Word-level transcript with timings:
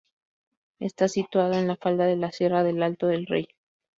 Está 0.79 1.07
situado 1.07 1.53
en 1.53 1.67
la 1.67 1.75
falda 1.75 2.07
de 2.07 2.15
la 2.15 2.31
sierra 2.31 2.63
del 2.63 2.81
Alto 2.81 3.05
del 3.05 3.27
Rey. 3.27 3.47